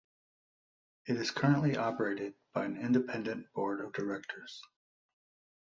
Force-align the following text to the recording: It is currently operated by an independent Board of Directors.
It 1.05 1.17
is 1.17 1.29
currently 1.29 1.77
operated 1.77 2.33
by 2.53 2.65
an 2.65 2.75
independent 2.75 3.53
Board 3.53 3.81
of 3.81 3.93
Directors. 3.93 4.59